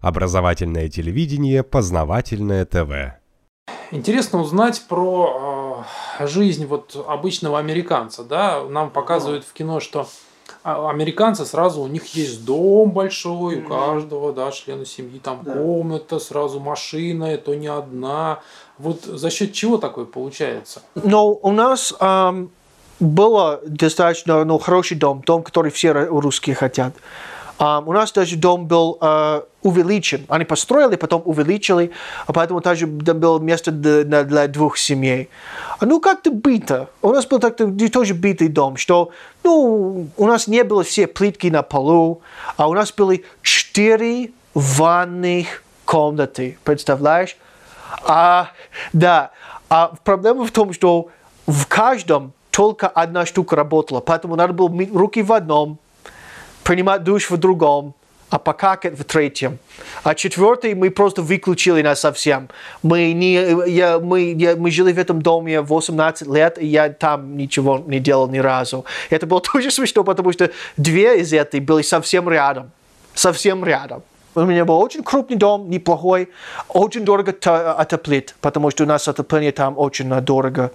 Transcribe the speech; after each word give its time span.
Образовательное 0.00 0.88
телевидение, 0.88 1.62
познавательное 1.62 2.64
ТВ. 2.64 3.18
Интересно 3.90 4.40
узнать 4.40 4.82
про 4.88 5.84
э, 6.18 6.26
жизнь 6.26 6.66
вот 6.66 6.96
обычного 7.08 7.58
американца, 7.58 8.22
да? 8.22 8.62
Нам 8.64 8.90
показывают 8.90 9.44
в 9.44 9.52
кино, 9.52 9.80
что 9.80 10.06
а, 10.62 10.90
американцы 10.90 11.44
сразу 11.44 11.80
у 11.80 11.86
них 11.86 12.06
есть 12.14 12.44
дом 12.44 12.90
большой, 12.90 13.60
у 13.60 13.68
каждого, 13.68 14.32
да, 14.32 14.50
члена 14.50 14.84
семьи 14.84 15.18
там 15.18 15.40
да. 15.42 15.52
комната, 15.52 16.18
сразу 16.18 16.60
машина, 16.60 17.24
это 17.24 17.56
не 17.56 17.68
одна. 17.68 18.40
Вот 18.76 19.04
за 19.04 19.30
счет 19.30 19.52
чего 19.52 19.78
такое 19.78 20.04
получается? 20.04 20.82
Но 20.94 21.32
у 21.32 21.50
нас 21.50 21.94
эм, 22.00 22.50
было 23.00 23.60
достаточно 23.66 24.44
ну, 24.44 24.58
хороший 24.58 24.96
дом, 24.96 25.22
дом, 25.24 25.42
который 25.42 25.70
все 25.70 25.92
русские 25.92 26.54
хотят. 26.54 26.94
Um, 27.58 27.84
у 27.86 27.92
нас 27.92 28.12
даже 28.12 28.36
дом 28.36 28.66
был 28.66 28.98
uh, 29.00 29.44
увеличен. 29.62 30.24
Они 30.28 30.44
построили, 30.44 30.94
потом 30.94 31.22
увеличили, 31.24 31.90
а 32.26 32.32
поэтому 32.32 32.60
также 32.60 32.86
было 32.86 33.40
место 33.40 33.72
для, 33.72 34.22
для 34.22 34.46
двух 34.46 34.78
семей. 34.78 35.28
А 35.80 35.86
ну 35.86 36.00
как-то 36.00 36.30
бито. 36.30 36.88
У 37.02 37.10
нас 37.10 37.26
был 37.26 37.40
так-то 37.40 37.68
тоже 37.90 38.14
битый 38.14 38.48
дом, 38.48 38.76
что 38.76 39.10
ну, 39.42 40.08
у 40.16 40.26
нас 40.26 40.46
не 40.46 40.62
было 40.62 40.84
все 40.84 41.08
плитки 41.08 41.48
на 41.48 41.62
полу, 41.62 42.20
а 42.56 42.68
у 42.68 42.74
нас 42.74 42.92
были 42.92 43.24
четыре 43.42 44.30
ванных 44.54 45.64
комнаты. 45.84 46.58
Представляешь? 46.62 47.36
А, 48.04 48.50
да. 48.92 49.30
А 49.68 49.92
проблема 50.04 50.44
в 50.46 50.50
том, 50.52 50.72
что 50.72 51.08
в 51.46 51.66
каждом 51.66 52.32
только 52.50 52.88
одна 52.88 53.26
штука 53.26 53.56
работала, 53.56 54.00
поэтому 54.00 54.36
надо 54.36 54.52
было 54.52 54.70
руки 54.92 55.22
в 55.22 55.32
одном, 55.32 55.78
принимать 56.68 57.02
душ 57.02 57.30
в 57.30 57.36
другом, 57.38 57.94
а 58.28 58.38
покакать 58.38 58.98
в 58.98 59.02
третьем. 59.02 59.58
А 60.02 60.14
четвертый 60.14 60.74
мы 60.74 60.90
просто 60.90 61.22
выключили 61.22 61.80
нас 61.80 62.00
совсем. 62.00 62.50
Мы, 62.82 63.14
не, 63.14 63.70
я, 63.70 63.98
мы, 63.98 64.34
я, 64.36 64.54
мы 64.54 64.70
жили 64.70 64.92
в 64.92 64.98
этом 64.98 65.22
доме 65.22 65.62
18 65.62 66.28
лет, 66.28 66.58
и 66.58 66.66
я 66.66 66.90
там 66.90 67.38
ничего 67.38 67.82
не 67.86 68.00
делал 68.00 68.28
ни 68.28 68.36
разу. 68.36 68.84
Это 69.08 69.26
было 69.26 69.40
тоже 69.52 69.70
смешно, 69.70 70.04
потому 70.04 70.30
что 70.32 70.50
две 70.76 71.20
из 71.20 71.32
этих 71.32 71.62
были 71.62 71.80
совсем 71.80 72.28
рядом. 72.28 72.70
Совсем 73.14 73.64
рядом. 73.64 74.02
У 74.34 74.42
меня 74.42 74.66
был 74.66 74.78
очень 74.78 75.02
крупный 75.02 75.38
дом, 75.38 75.70
неплохой, 75.70 76.28
очень 76.68 77.02
дорого 77.02 77.32
отоплить, 77.78 78.34
потому 78.42 78.70
что 78.70 78.84
у 78.84 78.86
нас 78.86 79.08
отопление 79.08 79.52
там 79.52 79.78
очень 79.78 80.10
дорого, 80.20 80.70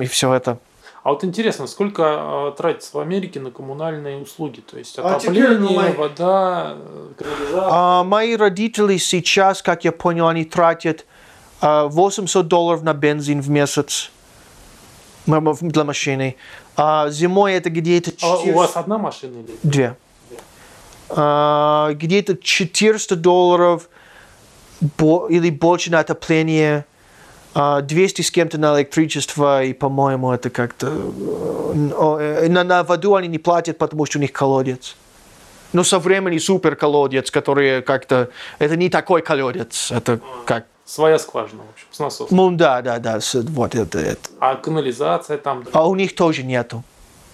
и 0.00 0.06
все 0.06 0.32
это. 0.32 0.58
А 1.04 1.10
вот 1.10 1.22
интересно, 1.22 1.66
сколько 1.66 2.02
э, 2.02 2.56
тратится 2.56 2.96
в 2.96 2.98
Америке 2.98 3.38
на 3.38 3.50
коммунальные 3.50 4.16
услуги? 4.16 4.60
То 4.60 4.78
есть 4.78 4.98
а 4.98 5.16
отопление, 5.16 5.78
а 5.78 5.92
вода, 5.92 6.78
канализация? 7.18 7.68
А, 7.70 8.04
мои 8.04 8.36
родители 8.36 8.96
сейчас, 8.96 9.60
как 9.60 9.84
я 9.84 9.92
понял, 9.92 10.28
они 10.28 10.46
тратят 10.46 11.04
800 11.60 12.48
долларов 12.48 12.82
на 12.82 12.94
бензин 12.94 13.42
в 13.42 13.50
месяц 13.50 14.10
для 15.26 15.84
машины. 15.84 16.36
А 16.74 17.10
зимой 17.10 17.52
это 17.52 17.68
где-то... 17.68 18.10
400... 18.10 18.26
А 18.26 18.36
у 18.38 18.52
вас 18.54 18.76
одна 18.76 18.96
машина 18.96 19.40
или? 19.40 19.58
Две. 19.62 19.96
А, 21.10 21.92
где-то 21.92 22.34
400 22.34 23.16
долларов 23.16 23.90
или 24.80 25.50
больше 25.50 25.90
на 25.90 25.98
отопление 25.98 26.86
200 27.54 28.22
с 28.22 28.30
кем-то 28.30 28.58
на 28.58 28.76
электричество, 28.78 29.62
и, 29.62 29.72
по-моему, 29.72 30.32
это 30.32 30.50
как-то... 30.50 30.88
Э, 30.88 32.48
на, 32.48 32.64
на 32.64 32.82
воду 32.82 33.14
они 33.14 33.28
не 33.28 33.38
платят, 33.38 33.78
потому 33.78 34.06
что 34.06 34.18
у 34.18 34.20
них 34.20 34.32
колодец. 34.32 34.96
Но 35.72 35.84
современный 35.84 36.40
супер 36.40 36.74
колодец, 36.74 37.30
который 37.30 37.82
как-то... 37.82 38.30
Это 38.58 38.76
не 38.76 38.88
такой 38.88 39.22
колодец, 39.22 39.92
это 39.92 40.20
как... 40.44 40.66
Своя 40.84 41.18
скважина, 41.18 41.62
в 41.62 41.72
общем, 41.72 41.86
с 41.92 41.98
насосом. 41.98 42.36
Ну 42.36 42.50
да, 42.50 42.82
да, 42.82 42.98
да, 42.98 43.18
вот 43.32 43.74
это, 43.74 43.98
это. 43.98 44.28
А 44.38 44.56
канализация 44.56 45.38
там? 45.38 45.64
А 45.72 45.88
у 45.88 45.94
них 45.94 46.14
тоже 46.14 46.42
нету. 46.42 46.82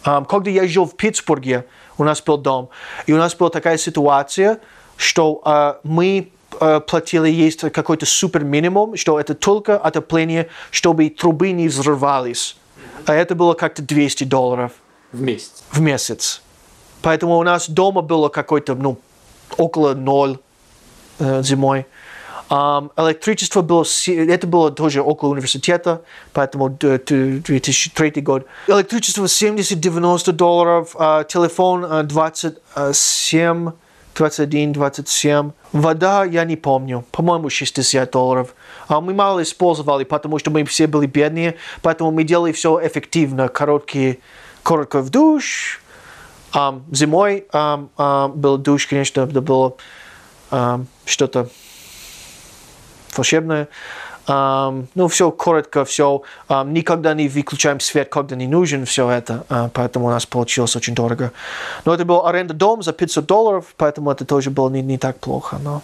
Когда 0.04 0.50
я 0.50 0.68
жил 0.68 0.84
в 0.84 0.94
Питтсбурге, 0.94 1.64
у 1.98 2.04
нас 2.04 2.22
был 2.22 2.36
дом, 2.36 2.68
и 3.06 3.12
у 3.12 3.16
нас 3.16 3.34
была 3.34 3.50
такая 3.50 3.76
ситуация, 3.76 4.60
что 4.96 5.80
мы 5.82 6.30
Э, 6.60 6.80
платили 6.80 7.30
есть 7.30 7.60
какой-то 7.60 8.04
супер 8.04 8.44
минимум, 8.44 8.96
что 8.96 9.18
это 9.18 9.34
только 9.34 9.78
отопление, 9.78 10.48
чтобы 10.70 11.08
трубы 11.08 11.52
не 11.52 11.68
взрывались. 11.68 12.56
А 13.06 13.14
это 13.14 13.34
было 13.34 13.54
как-то 13.54 13.82
200 13.82 14.24
долларов. 14.24 14.72
В 15.12 15.22
месяц? 15.22 15.64
В 15.70 15.80
месяц. 15.80 16.42
Поэтому 17.00 17.38
у 17.38 17.42
нас 17.42 17.68
дома 17.68 18.02
было 18.02 18.28
какой-то, 18.28 18.74
ну, 18.74 18.98
около 19.56 19.94
ноль 19.94 20.38
э, 21.18 21.42
зимой. 21.42 21.86
Um, 22.50 22.90
электричество 22.96 23.62
было, 23.62 23.84
это 24.08 24.46
было 24.48 24.72
тоже 24.72 25.02
около 25.02 25.30
университета, 25.30 26.02
поэтому 26.32 26.68
2003 26.68 28.10
год. 28.22 28.44
Электричество 28.66 29.26
70-90 29.26 30.32
долларов, 30.32 30.96
uh, 30.96 31.24
телефон 31.24 31.84
uh, 31.84 32.02
27 32.02 33.70
21, 34.20 34.74
27. 34.74 35.52
Вода 35.72 36.24
я 36.24 36.44
не 36.44 36.56
помню, 36.56 37.06
по-моему 37.10 37.48
60 37.48 38.10
долларов. 38.10 38.54
А 38.86 39.00
мы 39.00 39.14
мало 39.14 39.42
использовали, 39.42 40.04
потому 40.04 40.38
что 40.38 40.50
мы 40.50 40.64
все 40.64 40.86
были 40.86 41.06
бедные, 41.06 41.56
поэтому 41.80 42.10
мы 42.10 42.24
делали 42.24 42.52
все 42.52 42.78
эффективно, 42.86 43.48
короткие, 43.48 44.18
коротко 44.62 45.00
в 45.00 45.08
душ. 45.08 45.80
Um, 46.52 46.82
зимой 46.92 47.46
um, 47.54 47.88
um, 47.96 48.34
был 48.34 48.58
душ, 48.58 48.86
конечно, 48.86 49.22
это 49.22 49.40
было 49.40 49.76
um, 50.50 50.84
что-то 51.06 51.48
волшебное. 53.16 53.68
Ну, 54.30 55.08
все 55.08 55.30
коротко, 55.32 55.84
все. 55.84 56.22
Никогда 56.48 57.14
не 57.14 57.28
выключаем 57.28 57.80
свет, 57.80 58.08
когда 58.08 58.36
не 58.36 58.46
нужен, 58.46 58.84
все 58.84 59.10
это. 59.10 59.44
Uh, 59.48 59.70
поэтому 59.72 60.06
у 60.06 60.10
нас 60.10 60.26
получилось 60.26 60.76
очень 60.76 60.94
дорого. 60.94 61.32
Но 61.84 61.94
это 61.94 62.04
был 62.04 62.24
аренда 62.26 62.54
дом 62.54 62.82
за 62.82 62.92
500 62.92 63.26
долларов, 63.26 63.74
поэтому 63.76 64.10
это 64.10 64.24
тоже 64.24 64.50
было 64.50 64.70
не, 64.70 64.82
не 64.82 64.98
так 64.98 65.18
плохо. 65.18 65.58
Но... 65.62 65.82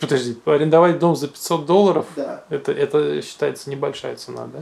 Подожди, 0.00 0.36
арендовать 0.44 0.98
дом 0.98 1.16
за 1.16 1.28
500 1.28 1.66
долларов, 1.66 2.06
да. 2.16 2.42
это, 2.50 2.72
это 2.72 3.22
считается 3.22 3.70
небольшая 3.70 4.16
цена, 4.16 4.46
да? 4.52 4.60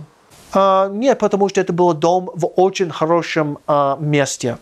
Uh, 0.53 0.93
нет, 0.93 1.19
потому 1.19 1.49
что 1.49 1.61
это 1.61 1.73
был 1.73 1.93
дом 1.95 2.31
в 2.35 2.47
очень 2.57 2.91
хорошем 2.91 3.59
uh, 3.67 4.01
месте. 4.01 4.59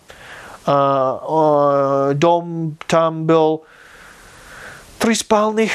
Uh, 0.67 1.21
uh, 1.23 2.15
дом 2.15 2.77
там 2.87 3.27
был 3.27 3.65
три 4.99 5.15
спальных, 5.15 5.71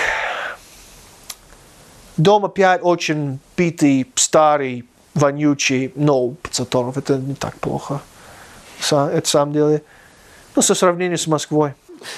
Дом 2.19 2.43
опять 2.43 2.81
очень 2.83 3.39
битый, 3.55 4.05
старый, 4.15 4.83
вонючий, 5.15 5.93
но 5.95 6.31
500 6.31 6.69
долларов 6.69 6.97
это 6.97 7.17
не 7.17 7.33
так 7.33 7.55
плохо. 7.55 8.01
Это 8.91 9.21
самом 9.29 9.53
деле. 9.53 9.83
Ну, 10.53 10.61
со 10.61 10.75
сравнением 10.75 11.17
с 11.17 11.27
Москвой. 11.27 11.75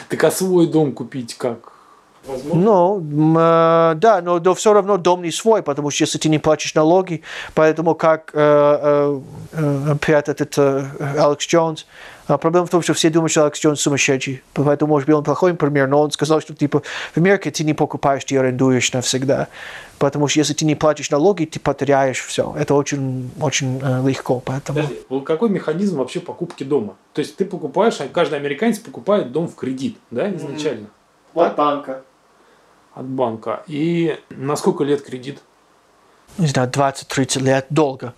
Так 0.09 0.23
а 0.23 0.31
свой 0.31 0.65
дом 0.65 0.93
купить 0.93 1.35
как? 1.35 1.73
Возможно? 2.25 2.61
Ну, 2.61 2.99
э, 3.39 3.95
да, 3.95 4.21
но, 4.21 4.39
но 4.39 4.53
все 4.53 4.73
равно 4.73 4.97
дом 4.97 5.23
не 5.23 5.31
свой, 5.31 5.63
потому 5.63 5.89
что 5.89 6.03
если 6.03 6.19
ты 6.19 6.29
не 6.29 6.37
платишь 6.37 6.75
налоги, 6.75 7.23
поэтому 7.55 7.95
как 7.95 8.31
э, 8.33 9.19
э, 9.51 9.91
опять 9.91 10.29
этот 10.29 10.55
э, 10.57 10.85
Алекс 11.17 11.47
Джонс, 11.47 11.87
а 12.27 12.37
проблема 12.37 12.67
в 12.67 12.69
том, 12.69 12.83
что 12.83 12.93
все 12.93 13.09
думают, 13.09 13.31
что 13.31 13.43
Алекс 13.43 13.59
Джонс 13.59 13.81
сумасшедший, 13.81 14.43
поэтому, 14.53 14.93
может 14.93 15.07
быть, 15.07 15.15
он 15.15 15.23
плохой 15.23 15.55
пример, 15.55 15.87
но 15.87 15.99
он 15.99 16.11
сказал, 16.11 16.41
что 16.41 16.53
типа 16.53 16.83
в 17.13 17.17
Америке 17.17 17.49
ты 17.49 17.63
не 17.63 17.73
покупаешь, 17.73 18.23
ты 18.23 18.37
арендуешь 18.37 18.93
навсегда, 18.93 19.47
потому 19.97 20.27
что 20.27 20.39
если 20.39 20.53
ты 20.53 20.63
не 20.65 20.75
платишь 20.75 21.09
налоги, 21.09 21.45
ты 21.45 21.59
потеряешь 21.59 22.19
все. 22.19 22.53
Это 22.55 22.75
очень, 22.75 23.31
очень 23.41 23.79
э, 23.81 24.07
легко, 24.07 24.39
поэтому... 24.45 24.79
Подожди, 24.79 25.25
какой 25.25 25.49
механизм 25.49 25.97
вообще 25.97 26.19
покупки 26.19 26.63
дома? 26.63 26.97
То 27.13 27.21
есть 27.21 27.35
ты 27.35 27.45
покупаешь, 27.45 27.99
а 27.99 28.07
каждый 28.07 28.37
американец 28.37 28.77
покупает 28.77 29.31
дом 29.31 29.47
в 29.47 29.55
кредит, 29.55 29.97
да, 30.11 30.29
изначально? 30.29 30.87
Mm-hmm. 31.33 31.45
От 31.45 31.55
банка 31.55 32.03
от 32.93 33.05
банка. 33.05 33.63
И 33.67 34.19
на 34.29 34.55
сколько 34.55 34.83
лет 34.83 35.01
кредит? 35.01 35.39
Не 36.37 36.47
знаю, 36.47 36.69
20-30 36.69 37.39
лет, 37.41 37.65
долго. 37.69 38.13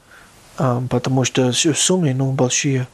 Потому 0.55 1.23
что 1.23 1.51
суммы, 1.51 2.13
ну, 2.13 2.31
большие. 2.31 2.87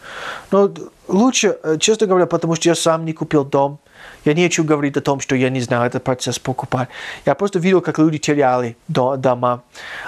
Но 0.50 0.74
лучше, 1.10 1.58
э, 1.62 1.78
честно 1.78 2.08
говоря, 2.08 2.26
потому 2.26 2.56
что 2.56 2.70
я 2.70 2.76
сам 2.76 3.04
не 3.04 3.12
купил 3.12 3.44
дом. 3.44 3.80
Я 4.24 4.34
не 4.34 4.44
хочу 4.44 4.64
говорить 4.64 4.96
о 4.96 5.02
том, 5.02 5.20
что 5.20 5.36
я 5.36 5.50
не 5.50 5.60
знаю 5.60 5.86
этот 5.86 6.04
процесс 6.04 6.40
покупать. 6.40 6.88
Я 7.26 7.36
просто 7.36 7.60
видел, 7.60 7.82
как 7.82 8.00
люди 8.00 8.18
теряли 8.18 8.78
дома. 8.88 9.64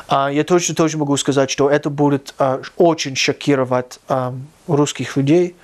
А, 0.08 0.32
я 0.32 0.44
точно 0.46 0.76
тоже 0.76 0.98
могу 0.98 1.18
сказать, 1.18 1.50
что 1.50 1.70
это 1.70 1.90
будет 1.90 2.34
а, 2.38 2.62
очень 2.78 3.18
шокировать 3.18 4.00
русских 4.68 5.18
людей. 5.18 5.56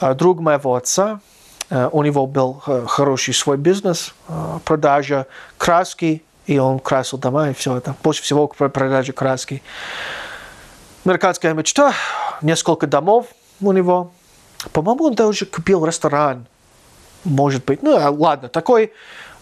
А, 0.00 0.14
друг 0.14 0.40
моего 0.40 0.76
отца, 0.76 1.20
у 1.70 2.02
него 2.02 2.26
был 2.26 2.62
э, 2.66 2.84
хороший 2.86 3.34
свой 3.34 3.58
бизнес, 3.58 4.14
э, 4.28 4.58
продажа 4.64 5.26
краски, 5.58 6.22
и 6.46 6.58
он 6.58 6.78
красил 6.78 7.18
дома, 7.18 7.50
и 7.50 7.54
все 7.54 7.76
это. 7.76 7.94
Больше 8.02 8.22
всего 8.22 8.48
продажа 8.48 9.12
краски. 9.12 9.62
Американская 11.04 11.52
мечта, 11.52 11.92
несколько 12.40 12.86
домов 12.86 13.26
у 13.60 13.72
него. 13.72 14.12
По-моему, 14.72 15.04
он 15.04 15.14
даже 15.14 15.44
купил 15.44 15.84
ресторан. 15.84 16.46
Может 17.24 17.64
быть. 17.64 17.82
Ну, 17.82 17.96
ладно, 18.18 18.48
такой 18.48 18.92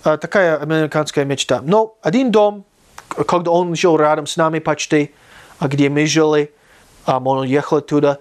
такая 0.03 0.57
американская 0.57 1.25
мечта. 1.25 1.61
Но 1.63 1.97
один 2.03 2.31
дом, 2.31 2.65
когда 3.09 3.51
он 3.51 3.75
жил 3.77 3.97
рядом 3.97 4.27
с 4.27 4.37
нами 4.37 4.59
почти, 4.59 5.15
а 5.59 5.69
где 5.69 5.89
мы 5.89 6.07
жили, 6.07 6.53
а 7.05 7.19
он 7.19 7.39
уехал 7.39 7.79
оттуда. 7.79 8.21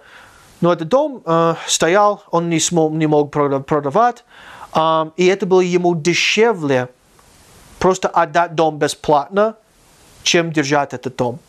Но 0.62 0.72
этот 0.72 0.88
дом 0.88 1.22
э, 1.26 1.56
стоял, 1.68 2.24
он 2.32 2.50
не, 2.50 2.60
смог, 2.60 2.94
не 2.94 3.08
мог 3.08 3.34
прода- 3.34 3.62
продавать, 3.62 4.24
а, 4.72 5.12
и 5.16 5.26
это 5.26 5.46
было 5.46 5.62
ему 5.62 5.96
дешевле 5.96 6.90
просто 7.80 8.10
отдать 8.10 8.56
дом 8.56 8.78
бесплатно, 8.78 9.56
чем 10.24 10.52
держать 10.52 10.94
этот 10.94 11.16
дом. 11.16 11.40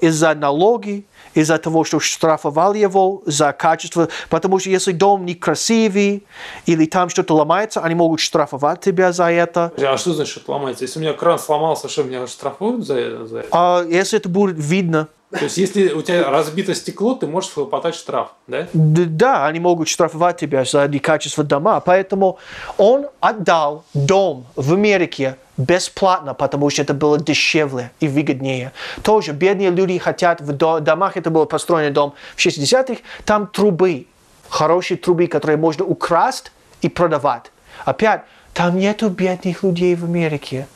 Из-за 0.00 0.34
налоги, 0.34 1.06
из-за 1.34 1.58
того, 1.58 1.84
что 1.84 2.00
штрафовали 2.00 2.78
его 2.78 3.22
за 3.26 3.52
качество, 3.52 4.08
потому 4.28 4.58
что 4.58 4.70
если 4.70 4.92
дом 4.92 5.24
некрасивый 5.24 6.26
или 6.66 6.86
там 6.86 7.08
что-то 7.08 7.34
ломается, 7.34 7.80
они 7.80 7.94
могут 7.94 8.20
штрафовать 8.20 8.80
тебя 8.80 9.12
за 9.12 9.30
это. 9.30 9.72
А 9.78 9.96
что 9.96 10.12
значит 10.12 10.48
ломается? 10.48 10.84
Если 10.84 10.98
у 10.98 11.02
меня 11.02 11.12
кран 11.12 11.38
сломался, 11.38 11.88
что 11.88 12.02
меня 12.02 12.26
штрафуют 12.26 12.86
за, 12.86 13.26
за 13.26 13.38
это? 13.40 13.48
А 13.52 13.84
если 13.88 14.18
это 14.18 14.28
будет 14.28 14.56
видно, 14.58 15.08
То 15.30 15.44
есть, 15.44 15.58
если 15.58 15.92
у 15.92 16.00
тебя 16.00 16.30
разбито 16.30 16.74
стекло, 16.74 17.14
ты 17.14 17.26
можешь 17.26 17.50
хлопотать 17.50 17.94
штраф, 17.94 18.28
да? 18.46 18.66
Да, 18.72 19.46
они 19.46 19.60
могут 19.60 19.88
штрафовать 19.88 20.38
тебя 20.38 20.64
за 20.64 20.88
некачество 20.88 21.44
дома. 21.44 21.80
Поэтому 21.80 22.38
он 22.78 23.08
отдал 23.20 23.84
дом 23.92 24.46
в 24.56 24.72
Америке 24.72 25.36
бесплатно, 25.58 26.32
потому 26.32 26.70
что 26.70 26.80
это 26.82 26.94
было 26.94 27.18
дешевле 27.18 27.90
и 28.00 28.08
выгоднее. 28.08 28.72
Тоже 29.02 29.32
бедные 29.32 29.70
люди 29.70 29.98
хотят 29.98 30.40
в 30.40 30.52
до- 30.52 30.80
домах, 30.80 31.16
это 31.18 31.30
был 31.30 31.44
построен 31.46 31.92
дом 31.92 32.14
в 32.34 32.38
60-х, 32.40 33.00
там 33.26 33.48
трубы, 33.48 34.06
хорошие 34.48 34.96
трубы, 34.96 35.26
которые 35.26 35.58
можно 35.58 35.84
украсть 35.84 36.52
и 36.80 36.88
продавать. 36.88 37.50
Опять, 37.84 38.22
там 38.54 38.78
нету 38.78 39.10
бедных 39.10 39.62
людей 39.62 39.94
в 39.94 40.04
Америке. 40.04 40.66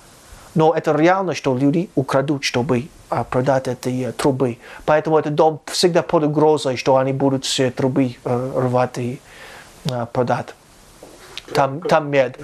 Но 0.55 0.75
это 0.75 0.93
реально, 0.93 1.35
что 1.35 1.57
люди 1.57 1.89
украдут, 1.95 2.45
чтобы 2.45 2.89
а, 3.09 3.25
продать 3.25 3.69
эти 3.69 4.09
э, 4.09 4.13
трубы. 4.13 4.59
Поэтому 4.85 5.19
этот 5.19 5.35
дом 5.35 5.61
всегда 5.67 6.03
под 6.03 6.25
угрозой, 6.25 6.77
что 6.77 6.97
они 6.97 7.13
будут 7.13 7.45
все 7.45 7.71
трубы 7.71 8.17
э, 8.25 8.53
рвать 8.57 8.99
и 8.99 9.21
э, 9.91 10.07
продать. 10.13 10.55
Там, 11.55 11.81
там 11.83 12.11
мед. 12.11 12.39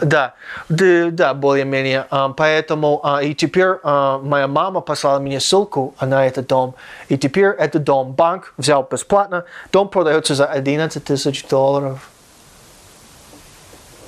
Да, 0.00 0.34
да, 0.68 1.10
да, 1.10 1.34
более-менее. 1.34 2.06
А, 2.10 2.30
поэтому 2.30 3.04
и 3.22 3.34
теперь 3.34 3.76
моя 3.84 4.48
мама 4.48 4.80
послала 4.80 5.20
мне 5.20 5.38
ссылку 5.38 5.94
на 6.00 6.26
этот 6.26 6.48
дом. 6.48 6.74
И 7.08 7.16
теперь 7.16 7.46
этот 7.46 7.84
дом 7.84 8.12
банк 8.12 8.54
взял 8.56 8.82
бесплатно. 8.90 9.44
Дом 9.70 9.88
продается 9.88 10.34
за 10.34 10.46
11 10.46 11.04
тысяч 11.04 11.46
долларов. 11.46 12.10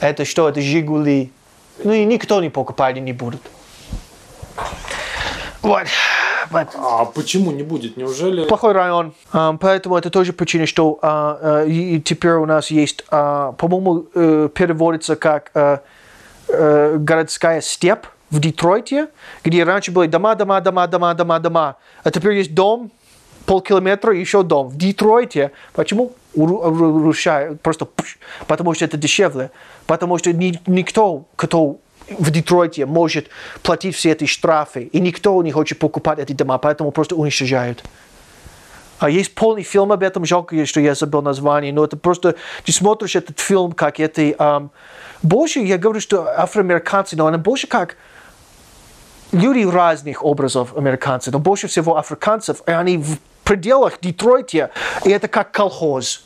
Это 0.00 0.24
что? 0.24 0.48
Это 0.48 0.60
Жигули. 0.60 1.30
Ну 1.84 1.92
и 1.92 2.04
никто 2.04 2.40
не 2.40 2.50
покупает 2.50 2.96
и 2.96 3.00
не 3.00 3.12
будет. 3.12 3.40
Вот. 5.62 5.86
Вот. 6.50 6.68
А 6.76 7.04
почему 7.06 7.50
не 7.50 7.62
будет? 7.64 7.96
Неужели... 7.96 8.44
Плохой 8.44 8.72
район. 8.72 9.14
А, 9.32 9.56
поэтому 9.60 9.96
это 9.96 10.10
тоже 10.10 10.32
причина, 10.32 10.66
что 10.66 10.98
а, 11.02 11.38
а, 11.40 11.64
и- 11.64 12.00
теперь 12.00 12.34
у 12.34 12.46
нас 12.46 12.70
есть, 12.70 13.04
по-моему, 13.06 14.06
э, 14.14 14.48
переводится 14.54 15.16
как 15.16 15.50
э, 15.54 15.78
э, 16.48 16.96
городская 16.98 17.60
степь 17.60 18.04
в 18.30 18.38
Детройте, 18.38 19.08
где 19.44 19.64
раньше 19.64 19.90
были 19.90 20.06
дома, 20.08 20.34
дома, 20.36 20.60
дома, 20.60 20.86
дома, 20.86 21.14
дома, 21.14 21.40
дома. 21.40 21.76
А 22.04 22.10
теперь 22.12 22.34
есть 22.34 22.54
дом, 22.54 22.92
полкилометра, 23.44 24.14
еще 24.14 24.42
дом. 24.44 24.68
В 24.68 24.76
Детройте. 24.76 25.50
Почему? 25.72 26.12
Уру- 26.36 26.60
уру- 26.60 26.98
Разрушают, 26.98 27.60
просто 27.60 27.86
пш, 27.86 28.18
потому 28.46 28.74
что 28.74 28.84
это 28.84 28.96
дешевле. 28.96 29.50
Потому 29.86 30.18
что 30.18 30.32
ни- 30.32 30.60
никто, 30.66 31.24
кто 31.36 31.78
в 32.18 32.30
Детройте 32.30 32.86
может 32.86 33.28
платить 33.62 33.96
все 33.96 34.12
эти 34.12 34.26
штрафы, 34.26 34.84
и 34.84 35.00
никто 35.00 35.42
не 35.42 35.50
хочет 35.50 35.78
покупать 35.78 36.18
эти 36.18 36.32
дома, 36.32 36.58
поэтому 36.58 36.92
просто 36.92 37.16
уничтожают. 37.16 37.82
А 38.98 39.10
есть 39.10 39.34
полный 39.34 39.62
фильм 39.62 39.92
об 39.92 40.02
этом, 40.02 40.24
жалко, 40.24 40.64
что 40.66 40.80
я 40.80 40.94
забыл 40.94 41.20
название, 41.20 41.72
но 41.72 41.84
это 41.84 41.96
просто, 41.96 42.36
ты 42.64 42.72
смотришь 42.72 43.16
этот 43.16 43.40
фильм, 43.40 43.72
как 43.72 44.00
это, 44.00 44.34
ам, 44.38 44.70
больше, 45.22 45.60
я 45.60 45.76
говорю, 45.78 46.00
что 46.00 46.26
афроамериканцы, 46.40 47.16
но 47.16 47.26
они 47.26 47.36
больше 47.36 47.66
как 47.66 47.96
люди 49.32 49.64
разных 49.64 50.24
образов 50.24 50.76
американцев, 50.76 51.32
но 51.32 51.38
больше 51.38 51.66
всего 51.66 51.96
африканцев, 51.96 52.62
и 52.66 52.70
они 52.70 52.98
в 52.98 53.18
пределах 53.44 54.00
Детройта, 54.00 54.70
и 55.04 55.10
это 55.10 55.28
как 55.28 55.50
колхоз, 55.52 56.24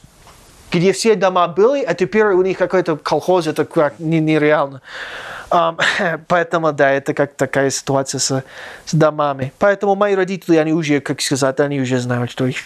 где 0.71 0.93
все 0.93 1.15
дома 1.15 1.49
были, 1.49 1.83
а 1.83 1.95
теперь 1.95 2.27
у 2.27 2.43
них 2.43 2.59
какой-то 2.59 2.97
колхоз, 2.97 3.47
это 3.47 3.65
как 3.65 3.99
не- 3.99 4.21
нереально. 4.21 4.83
Ам, 5.51 5.79
поэтому, 6.29 6.73
да, 6.73 6.91
это 6.93 7.13
как 7.13 7.35
такая 7.35 7.71
ситуация 7.71 8.19
с, 8.19 8.45
с 8.85 8.95
домами. 8.95 9.53
Поэтому 9.59 9.95
мои 9.95 10.15
родители, 10.15 10.57
они 10.57 10.73
уже, 10.73 11.01
как 11.01 11.21
сказать, 11.21 11.59
они 11.61 11.81
уже 11.81 11.99
знают, 11.99 12.31
что 12.31 12.47
их, 12.47 12.57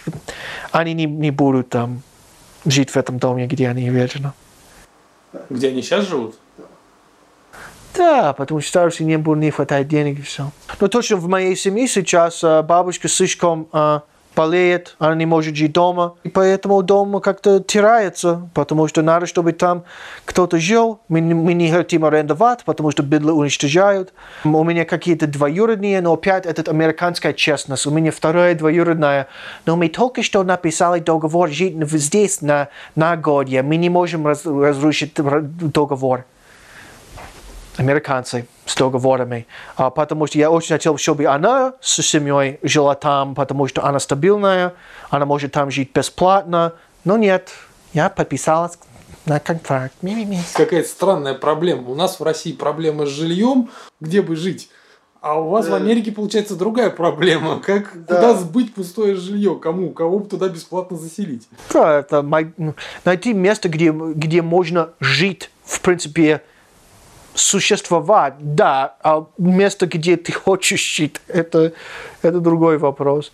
они 0.71 0.93
не, 0.93 1.05
не 1.05 1.31
будут 1.31 1.69
там 1.69 2.03
жить 2.65 2.91
в 2.91 2.97
этом 2.97 3.17
доме, 3.17 3.47
где 3.47 3.69
они 3.69 3.89
вечно. 3.89 4.33
Где 5.49 5.69
они 5.69 5.81
сейчас 5.81 6.07
живут? 6.07 6.35
Да, 7.95 8.33
потому 8.33 8.59
что 8.59 8.69
старости 8.69 9.03
не 9.03 9.17
будет, 9.17 9.39
не 9.39 9.51
хватает 9.51 9.87
денег 9.87 10.19
и 10.19 10.21
все. 10.21 10.51
Но 10.79 10.87
точно 10.87 11.15
в 11.15 11.27
моей 11.27 11.55
семье 11.55 11.87
сейчас 11.87 12.43
а, 12.43 12.61
бабушка 12.61 13.07
слишком 13.07 13.69
а, 13.71 14.03
болеет, 14.35 14.95
она 14.99 15.15
не 15.15 15.25
может 15.25 15.55
жить 15.55 15.73
дома, 15.73 16.15
и 16.23 16.29
поэтому 16.29 16.81
дом 16.83 17.19
как-то 17.21 17.59
теряется, 17.59 18.49
потому 18.53 18.87
что 18.87 19.01
надо, 19.01 19.25
чтобы 19.25 19.53
там 19.53 19.83
кто-то 20.25 20.59
жил. 20.59 20.99
Мы, 21.07 21.21
мы 21.21 21.53
не 21.53 21.71
хотим 21.71 22.05
арендовать, 22.05 22.63
потому 22.65 22.91
что 22.91 23.03
быдло 23.03 23.31
уничтожают. 23.31 24.13
У 24.43 24.63
меня 24.63 24.85
какие-то 24.85 25.27
двоюродные, 25.27 26.01
но 26.01 26.13
опять 26.13 26.45
это 26.45 26.69
американская 26.69 27.33
честность. 27.33 27.87
У 27.87 27.91
меня 27.91 28.11
вторая 28.11 28.55
двоюродная, 28.55 29.27
но 29.65 29.75
мы 29.75 29.89
только 29.89 30.23
что 30.23 30.43
написали 30.43 30.99
договор 30.99 31.49
жить 31.49 31.75
здесь 31.91 32.41
на, 32.41 32.69
на 32.95 33.15
годе. 33.17 33.61
Мы 33.61 33.77
не 33.77 33.89
можем 33.89 34.27
раз- 34.27 34.45
разрушить 34.45 35.13
договор 35.15 36.25
американцы 37.77 38.47
с 38.65 38.75
договорами, 38.75 39.45
А, 39.75 39.89
потому 39.89 40.27
что 40.27 40.37
я 40.37 40.49
очень 40.49 40.69
хотел, 40.75 40.97
чтобы 40.97 41.25
она 41.25 41.73
с 41.81 42.01
семьей 42.01 42.59
жила 42.63 42.95
там, 42.95 43.35
потому 43.35 43.67
что 43.67 43.83
она 43.83 43.99
стабильная, 43.99 44.73
она 45.09 45.25
может 45.25 45.51
там 45.51 45.69
жить 45.71 45.91
бесплатно, 45.93 46.73
но 47.03 47.17
нет, 47.17 47.49
я 47.93 48.09
подписалась 48.09 48.77
на 49.25 49.39
контракт. 49.39 49.93
Какая-то 50.53 50.87
странная 50.87 51.33
проблема. 51.33 51.89
У 51.89 51.95
нас 51.95 52.19
в 52.19 52.23
России 52.23 52.53
проблема 52.53 53.05
с 53.05 53.09
жильем, 53.09 53.69
где 53.99 54.21
бы 54.21 54.35
жить. 54.35 54.69
А 55.21 55.39
у 55.41 55.49
вас 55.49 55.67
в 55.67 55.73
Америке 55.73 56.11
получается 56.11 56.55
другая 56.55 56.91
проблема. 56.91 57.59
Как 57.59 57.91
куда 57.93 58.35
сбыть 58.35 58.75
пустое 58.75 59.15
жилье? 59.15 59.55
Кому? 59.55 59.89
Кого 59.89 60.19
бы 60.19 60.29
туда 60.29 60.47
бесплатно 60.49 60.97
заселить? 60.97 61.47
Да, 61.73 61.99
это 61.99 62.21
мой- 62.21 62.53
найти 63.03 63.33
место, 63.33 63.67
где, 63.67 63.91
где 63.91 64.43
можно 64.43 64.89
жить, 64.99 65.49
в 65.63 65.81
принципе, 65.81 66.43
существовать, 67.35 68.35
да, 68.39 68.95
а 69.03 69.27
место, 69.37 69.85
где 69.85 70.17
ты 70.17 70.31
хочешь 70.31 70.81
жить, 70.81 71.21
это, 71.27 71.73
это 72.21 72.39
другой 72.39 72.77
вопрос. 72.77 73.31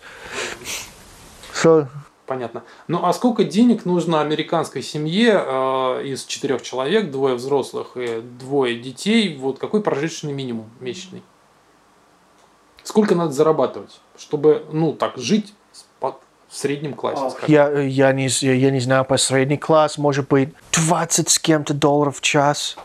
So, 1.54 1.86
Понятно. 2.26 2.62
Ну 2.88 3.04
а 3.04 3.12
сколько 3.12 3.44
денег 3.44 3.84
нужно 3.84 4.20
американской 4.20 4.80
семье 4.82 5.42
э, 5.44 6.02
из 6.06 6.24
четырех 6.24 6.62
человек, 6.62 7.10
двое 7.10 7.34
взрослых 7.34 7.96
и 7.96 8.20
двое 8.22 8.78
детей? 8.78 9.36
Вот 9.36 9.58
какой 9.58 9.82
прожиточный 9.82 10.32
минимум 10.32 10.70
месячный? 10.80 11.22
Сколько 12.84 13.14
надо 13.14 13.32
зарабатывать, 13.32 14.00
чтобы, 14.16 14.64
ну 14.72 14.92
так, 14.92 15.16
жить 15.18 15.52
с- 15.72 15.84
по- 16.00 16.18
в 16.48 16.56
среднем 16.56 16.94
классе? 16.94 17.28
скажем? 17.30 17.48
Я, 17.54 17.70
я, 17.80 18.12
не, 18.12 18.28
я 18.40 18.70
не 18.70 18.80
знаю, 18.80 19.04
по 19.04 19.16
средний 19.18 19.58
класс, 19.58 19.98
может 19.98 20.28
быть, 20.28 20.50
20 20.72 21.28
с 21.28 21.38
кем-то 21.38 21.74
долларов 21.74 22.18
в 22.18 22.20
час. 22.22 22.76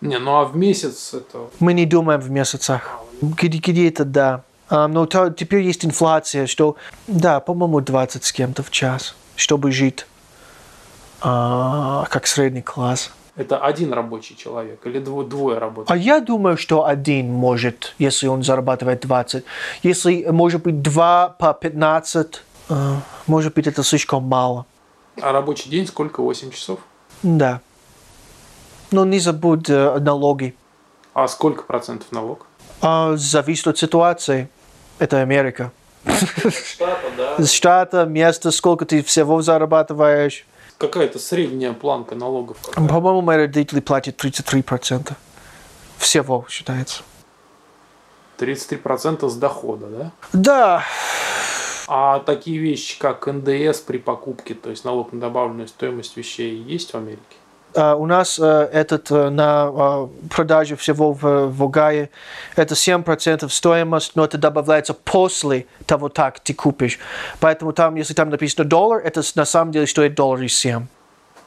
Не, 0.00 0.18
ну 0.18 0.36
а 0.36 0.44
в 0.44 0.56
месяц 0.56 1.14
это... 1.14 1.48
Мы 1.60 1.74
не 1.74 1.86
думаем 1.86 2.20
в 2.20 2.30
месяцах. 2.30 3.00
Где, 3.20 3.58
где-то, 3.58 4.04
да. 4.04 4.42
А, 4.70 4.88
но 4.88 5.04
то- 5.06 5.30
теперь 5.30 5.62
есть 5.62 5.84
инфляция, 5.84 6.46
что, 6.46 6.76
да, 7.06 7.40
по-моему, 7.40 7.80
20 7.80 8.24
с 8.24 8.32
кем-то 8.32 8.62
в 8.62 8.70
час, 8.70 9.14
чтобы 9.36 9.72
жить 9.72 10.06
а, 11.20 12.06
как 12.08 12.26
средний 12.26 12.62
класс. 12.62 13.10
Это 13.36 13.58
один 13.58 13.92
рабочий 13.92 14.36
человек 14.36 14.80
или 14.86 15.00
дво- 15.00 15.26
двое 15.26 15.58
работают? 15.58 15.90
А 15.90 15.96
я 15.96 16.20
думаю, 16.20 16.56
что 16.56 16.86
один 16.86 17.30
может, 17.32 17.94
если 17.98 18.26
он 18.26 18.42
зарабатывает 18.42 19.00
20. 19.00 19.44
Если, 19.82 20.24
может 20.30 20.62
быть, 20.62 20.82
два 20.82 21.28
по 21.28 21.52
15, 21.54 22.42
а, 22.68 23.00
может 23.26 23.54
быть, 23.54 23.66
это 23.66 23.82
слишком 23.82 24.24
мало. 24.24 24.66
А 25.20 25.32
рабочий 25.32 25.68
день 25.70 25.86
сколько? 25.86 26.22
8 26.22 26.50
часов? 26.50 26.80
Да. 27.22 27.60
Но 28.90 29.04
не 29.04 29.18
забудь 29.20 29.70
э, 29.70 29.98
налоги. 30.00 30.54
А 31.14 31.28
сколько 31.28 31.62
процентов 31.62 32.10
налог? 32.12 32.46
А, 32.82 33.16
зависит 33.16 33.66
от 33.66 33.78
ситуации. 33.78 34.48
Это 34.98 35.20
Америка. 35.20 35.72
Штата, 36.06 37.10
да. 37.16 37.46
Штата, 37.46 38.04
место, 38.04 38.50
сколько 38.50 38.84
ты 38.86 39.02
всего 39.02 39.42
зарабатываешь. 39.42 40.46
Какая-то 40.78 41.18
средняя 41.18 41.72
планка 41.72 42.14
налогов. 42.14 42.56
По-моему, 42.74 43.20
мои 43.20 43.36
родители 43.36 43.80
платят 43.80 44.22
33%. 44.24 45.12
всего 45.98 46.46
считается. 46.48 47.02
33% 48.38 49.28
с 49.28 49.34
дохода, 49.34 49.86
да? 49.86 50.12
Да, 50.32 50.84
А 51.86 52.20
такие 52.20 52.58
вещи, 52.58 52.98
как 52.98 53.26
НДС 53.26 53.80
при 53.80 53.98
покупке, 53.98 54.54
то 54.54 54.70
есть 54.70 54.84
налог 54.84 55.12
на 55.12 55.20
добавленную 55.20 55.68
стоимость 55.68 56.16
вещей, 56.16 56.56
есть 56.56 56.92
в 56.92 56.96
Америке? 56.96 57.36
А, 57.74 57.94
у 57.94 58.06
нас 58.06 58.38
э, 58.38 58.68
этот 58.72 59.10
э, 59.12 59.30
на 59.30 59.62
а, 59.68 60.10
продаже 60.28 60.74
всего 60.76 61.12
в, 61.12 61.46
в 61.48 61.62
Огайо 61.62 62.08
это 62.56 62.74
7% 62.74 63.48
стоимость, 63.48 64.16
но 64.16 64.24
это 64.24 64.38
добавляется 64.38 64.92
после 64.94 65.66
того, 65.86 66.08
как 66.08 66.40
ты 66.40 66.52
купишь. 66.52 66.98
Поэтому 67.38 67.72
там, 67.72 67.94
если 67.94 68.12
там 68.14 68.28
написано 68.30 68.64
доллар, 68.68 69.00
это 69.04 69.22
на 69.36 69.44
самом 69.44 69.70
деле 69.72 69.86
стоит 69.86 70.14
доллар 70.14 70.42
и 70.42 70.48
7. 70.48 70.86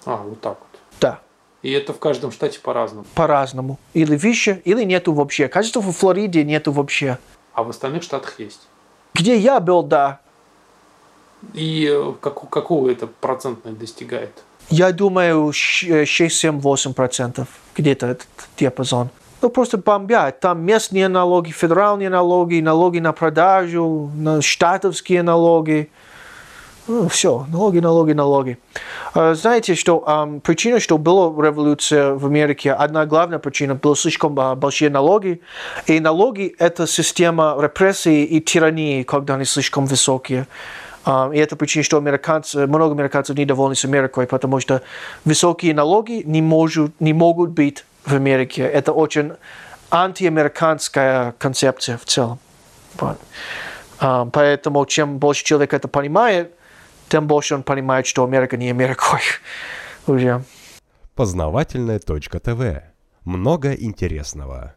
А, 0.06 0.16
вот 0.18 0.40
так 0.40 0.58
вот. 0.60 0.80
Да, 1.02 1.20
И 1.62 1.72
это 1.72 1.92
в 1.94 2.00
каждом 2.00 2.32
штате 2.32 2.60
по-разному. 2.60 3.06
по-разному. 3.16 3.78
Или 3.94 4.16
выше, 4.16 4.62
или 4.64 4.84
нету 4.86 5.14
вообще. 5.14 5.48
Кажется, 5.50 5.82
в 5.82 5.92
Флориде 5.92 6.44
нету 6.46 6.72
вообще. 6.72 7.18
А 7.54 7.64
в 7.64 7.70
остальных 7.70 8.04
штатах 8.04 8.40
есть. 8.40 8.62
Где 9.14 9.38
я 9.38 9.60
был, 9.60 9.84
да. 9.84 10.20
И 11.54 11.88
э, 11.92 12.14
как- 12.22 12.50
какого 12.50 12.90
это 12.90 13.08
процентное 13.08 13.74
достигает? 13.74 14.32
Я 14.70 14.92
думаю, 14.92 15.52
щ- 15.54 15.90
э, 15.90 16.06
6-7-8% 16.06 17.48
где-то 17.76 18.08
этот 18.08 18.28
диапазон. 18.58 19.10
Ну, 19.42 19.50
просто 19.50 19.78
бомбят. 19.78 20.40
Там 20.40 20.62
местные 20.62 21.10
налоги, 21.10 21.52
федеральные 21.52 22.10
налоги, 22.10 22.62
налоги 22.62 23.00
на 23.00 23.12
продажу, 23.12 24.10
штатовские 24.42 25.22
налоги. 25.24 25.90
все, 27.10 27.46
налоги, 27.50 27.80
налоги, 27.80 28.14
налоги. 28.14 28.58
А, 29.14 29.34
Знаете, 29.36 29.76
что 29.76 30.40
причина, 30.44 30.80
что 30.80 30.98
была 30.98 31.26
революция 31.46 32.14
в 32.14 32.26
Америке, 32.26 32.74
одна 32.74 33.06
главная 33.06 33.40
причина, 33.40 33.76
было 33.76 33.96
слишком 33.96 34.38
а, 34.40 34.56
большие 34.56 34.90
налоги. 34.90 35.40
И 35.88 36.00
налоги– 36.00 36.54
это 36.60 36.88
система 36.88 37.56
репрессий 37.60 38.24
и 38.26 38.42
тирании, 38.42 39.04
когда 39.04 39.36
они 39.36 39.46
слишком 39.46 39.86
высокие. 39.86 40.46
А, 41.06 41.30
И 41.34 41.38
это 41.38 41.56
причина, 41.56 41.84
что 41.84 41.98
американцы, 41.98 42.66
много 42.68 42.94
американцев 42.94 43.38
недовольны 43.38 43.76
с 43.76 43.86
Америкой, 43.86 44.26
потому 44.28 44.60
что 44.60 44.82
высокие 45.26 45.74
налоги 45.74 46.24
не, 46.26 46.42
может, 46.42 47.00
не 47.00 47.14
могут 47.14 47.52
быть 47.52 47.86
в 48.06 48.14
Америке. 48.14 48.64
Это 48.64 48.94
очень 48.94 49.34
антиамериканская 49.92 51.34
концепция 51.38 51.98
в 51.98 52.06
целом. 52.06 52.40
Вот. 53.00 53.18
А, 54.00 54.26
Поэтому 54.26 54.86
чем 54.86 55.20
больше 55.20 55.44
человек 55.44 55.74
это 55.74 55.88
понимает, 55.88 56.54
тем 57.10 57.28
больше 57.28 57.56
он 57.56 57.64
понимает, 57.64 58.08
что 58.08 58.24
Америка 58.24 58.58
не 58.58 58.70
Америкой 58.70 59.22
уже. 60.08 60.44
Познавательная 61.16 62.00
точка 62.00 62.40
ТВ. 62.40 62.82
Много 63.24 63.74
интересного. 63.74 64.76